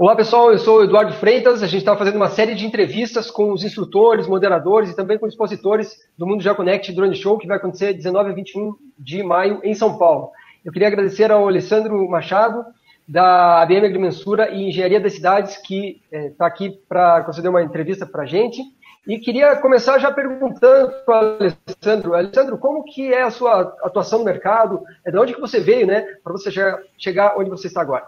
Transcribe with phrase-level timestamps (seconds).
[0.00, 1.60] Olá pessoal, eu sou o Eduardo Freitas.
[1.60, 5.26] A gente está fazendo uma série de entrevistas com os instrutores, moderadores e também com
[5.26, 9.58] expositores do Mundo Já Connect Drone Show, que vai acontecer 19 a 21 de maio
[9.64, 10.30] em São Paulo.
[10.64, 12.64] Eu queria agradecer ao Alessandro Machado,
[13.08, 18.06] da ABM Agrimensura e Engenharia das Cidades, que está é, aqui para conceder uma entrevista
[18.06, 18.62] para a gente.
[19.04, 24.20] E queria começar já perguntando para o Alessandro, Alessandro, como que é a sua atuação
[24.20, 24.80] no mercado?
[25.04, 26.52] É de onde que você veio, né, para você
[26.96, 28.06] chegar onde você está agora?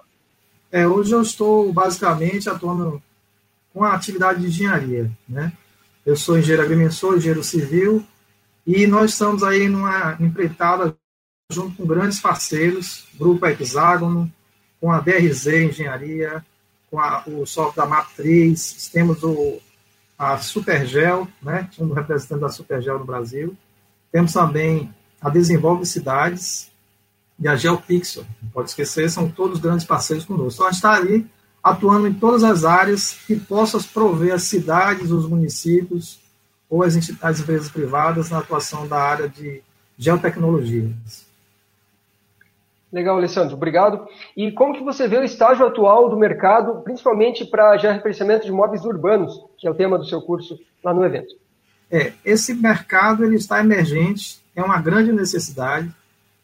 [0.72, 3.02] É, hoje eu estou basicamente atuando
[3.72, 5.52] com a atividade de engenharia, né?
[6.06, 8.04] Eu sou engenheiro agrimensor, engenheiro civil,
[8.66, 10.96] e nós estamos aí numa empreitada
[11.50, 14.32] junto com grandes parceiros, Grupo Hexágono,
[14.80, 16.44] com a DRZ Engenharia,
[16.90, 19.58] com a, o software da MAP3, temos o,
[20.16, 23.56] a Supergel, né, um dos representantes da Supergel no Brasil,
[24.12, 26.69] temos também a Desenvolve Cidades,
[27.40, 30.60] e a GeoPixel, não pode esquecer, são todos grandes parceiros conosco.
[30.60, 31.26] Então, a gente está ali
[31.62, 36.20] atuando em todas as áreas que possam prover as cidades, os municípios
[36.68, 39.62] ou as, as empresas privadas na atuação da área de
[39.98, 41.28] geotecnologias.
[42.92, 44.06] Legal, Alessandro, obrigado.
[44.36, 48.84] E como que você vê o estágio atual do mercado, principalmente para georreferenciamento de imóveis
[48.84, 51.36] urbanos, que é o tema do seu curso lá no evento?
[51.90, 55.92] É, esse mercado ele está emergente, é uma grande necessidade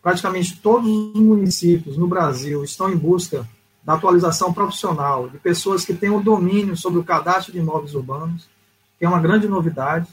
[0.07, 3.45] praticamente todos os municípios no Brasil estão em busca
[3.83, 8.49] da atualização profissional de pessoas que tenham domínio sobre o cadastro de imóveis urbanos,
[8.97, 10.07] que é uma grande novidade.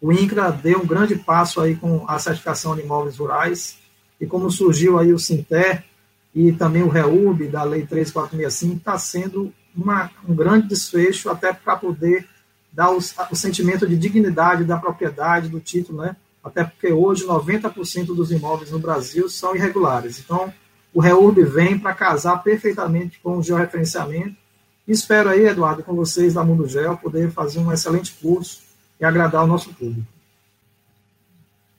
[0.00, 3.76] O INCRA deu um grande passo aí com a certificação de imóveis rurais,
[4.18, 5.84] e como surgiu aí o Sinter
[6.34, 11.76] e também o REUB da Lei 3465, está sendo uma, um grande desfecho até para
[11.76, 12.26] poder
[12.72, 16.16] dar o sentimento de dignidade da propriedade, do título, né?
[16.44, 20.18] Até porque hoje 90% dos imóveis no Brasil são irregulares.
[20.18, 20.52] Então,
[20.92, 24.36] o REURB vem para casar perfeitamente com o georreferenciamento.
[24.86, 28.62] Espero aí, Eduardo, com vocês da Mundo Geo, poder fazer um excelente curso
[29.00, 30.06] e agradar o nosso público.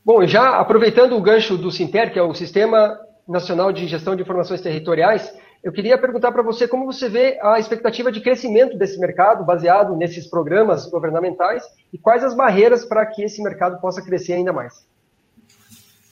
[0.04, 4.22] Bom, já aproveitando o gancho do Sinter, que é o Sistema Nacional de Gestão de
[4.22, 9.00] Informações Territoriais, eu queria perguntar para você como você vê a expectativa de crescimento desse
[9.00, 14.34] mercado baseado nesses programas governamentais e quais as barreiras para que esse mercado possa crescer
[14.34, 14.86] ainda mais.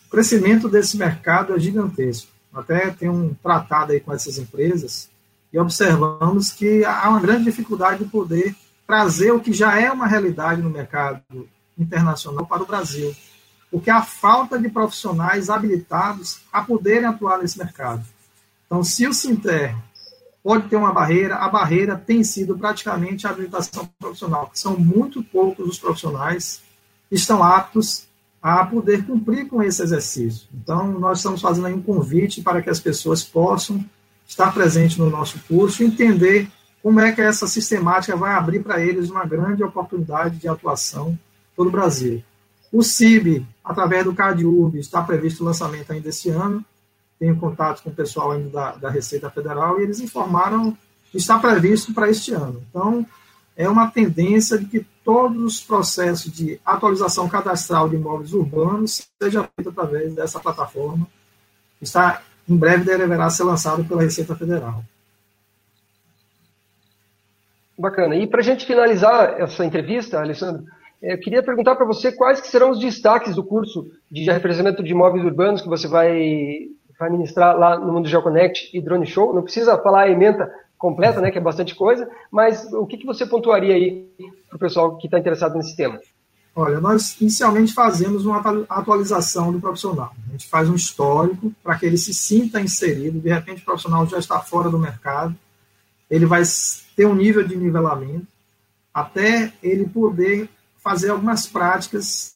[0.07, 2.31] O crescimento desse mercado é gigantesco.
[2.51, 5.09] Até tem um tratado aí com essas empresas
[5.51, 8.55] e observamos que há uma grande dificuldade de poder
[8.87, 11.21] trazer o que já é uma realidade no mercado
[11.77, 13.15] internacional para o Brasil,
[13.73, 18.05] porque há falta de profissionais habilitados a poderem atuar nesse mercado.
[18.67, 19.75] Então, se o Sinter
[20.43, 25.23] pode ter uma barreira, a barreira tem sido praticamente a habilitação profissional, que são muito
[25.23, 26.61] poucos os profissionais
[27.09, 28.05] que estão aptos
[28.39, 30.47] a poder cumprir com esse exercício.
[30.53, 33.83] Então, nós estamos fazendo aí um convite para que as pessoas possam
[34.27, 36.47] estar presentes no nosso curso e entender
[36.83, 41.17] como é que essa sistemática vai abrir para eles uma grande oportunidade de atuação
[41.55, 42.23] todo o Brasil.
[42.73, 46.65] O CIB, através do CADURB, está previsto o lançamento ainda esse ano,
[47.19, 50.75] tenho contato com o pessoal ainda da, da Receita Federal e eles informaram
[51.11, 52.63] que está previsto para este ano.
[52.67, 53.05] Então,
[53.55, 59.47] é uma tendência de que todos os processos de atualização cadastral de imóveis urbanos seja
[59.55, 61.07] feito através dessa plataforma.
[61.79, 64.83] Está em breve deverá ser lançado pela Receita Federal.
[67.77, 68.15] Bacana.
[68.15, 70.65] E para a gente finalizar essa entrevista, Alessandro,
[71.03, 74.91] eu queria perguntar para você quais que serão os destaques do curso de representamento de
[74.91, 79.33] imóveis urbanos que você vai vai ministrar lá no Mundo GeoConnect e Drone Show.
[79.33, 83.05] Não precisa falar a ementa completa, né, que é bastante coisa, mas o que, que
[83.05, 84.07] você pontuaria aí
[84.47, 85.99] para o pessoal que está interessado nesse tema?
[86.55, 90.11] Olha, nós inicialmente fazemos uma atualização do profissional.
[90.27, 93.19] A gente faz um histórico para que ele se sinta inserido.
[93.19, 95.35] De repente, o profissional já está fora do mercado,
[96.09, 96.43] ele vai
[96.95, 98.27] ter um nível de nivelamento
[98.93, 100.47] até ele poder
[100.83, 102.35] fazer algumas práticas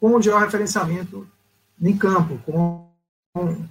[0.00, 1.26] com o georreferenciamento
[1.80, 2.88] em campo, com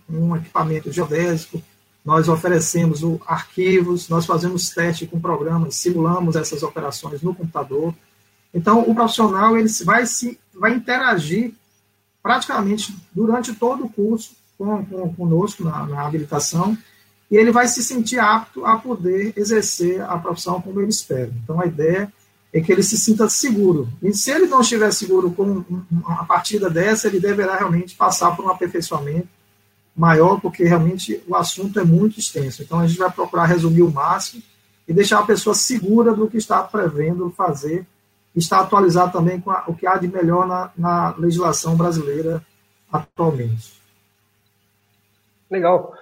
[0.10, 1.62] um equipamento geodésico,
[2.04, 7.94] nós oferecemos o, arquivos, nós fazemos teste com programas, simulamos essas operações no computador.
[8.54, 11.54] Então, o profissional ele vai, se, vai interagir
[12.22, 16.78] praticamente durante todo o curso com, com, conosco na, na habilitação
[17.32, 21.32] e ele vai se sentir apto a poder exercer a profissão como ele espera.
[21.44, 22.23] Então, a ideia é
[22.62, 23.90] que ele se sinta seguro.
[24.02, 28.46] E se ele não estiver seguro com uma partida dessa, ele deverá realmente passar por
[28.46, 29.28] um aperfeiçoamento
[29.96, 32.62] maior, porque realmente o assunto é muito extenso.
[32.62, 34.42] Então, a gente vai procurar resumir o máximo
[34.88, 37.88] e deixar a pessoa segura do que está prevendo fazer,
[38.36, 42.46] está atualizado também com a, o que há de melhor na, na legislação brasileira
[42.92, 43.74] atualmente.
[45.50, 45.94] Legal.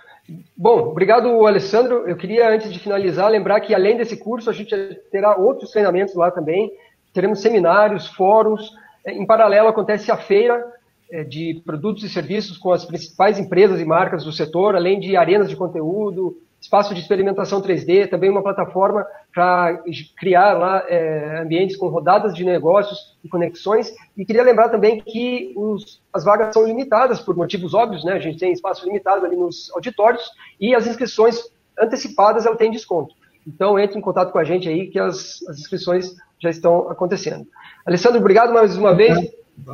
[0.56, 2.08] Bom, obrigado, Alessandro.
[2.08, 4.76] Eu queria, antes de finalizar, lembrar que além desse curso, a gente
[5.12, 6.72] terá outros treinamentos lá também.
[7.14, 8.72] Teremos seminários, fóruns.
[9.06, 10.64] Em paralelo, acontece a feira
[11.12, 15.16] é, de produtos e serviços com as principais empresas e marcas do setor, além de
[15.16, 19.82] arenas de conteúdo, espaço de experimentação 3D, também uma plataforma para
[20.16, 23.92] criar lá é, ambientes com rodadas de negócios e conexões.
[24.16, 28.14] E queria lembrar também que os, as vagas são limitadas por motivos óbvios, né?
[28.14, 30.24] A gente tem espaço limitado ali nos auditórios
[30.60, 31.42] e as inscrições
[31.80, 33.16] antecipadas ela tem desconto.
[33.48, 37.48] Então entre em contato com a gente aí que as, as inscrições já estão acontecendo.
[37.84, 39.18] Alessandro, obrigado mais uma vez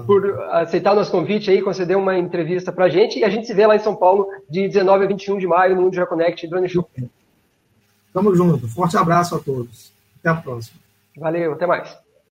[0.05, 3.19] por aceitar o nosso convite aí, conceder uma entrevista para a gente.
[3.19, 5.75] E a gente se vê lá em São Paulo de 19 a 21 de maio
[5.75, 6.89] no Mundo Já Connect Drone Show.
[8.13, 8.67] Tamo junto.
[8.67, 9.91] Forte abraço a todos.
[10.19, 10.79] Até a próxima.
[11.15, 11.97] Valeu, até mais.